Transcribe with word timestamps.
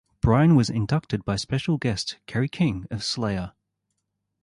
Brian 0.19 0.55
was 0.55 0.67
inducted 0.67 1.23
by 1.25 1.35
special 1.35 1.77
guest 1.77 2.17
Kerry 2.25 2.49
King 2.49 2.87
of 2.89 3.03
Slayer. 3.03 3.51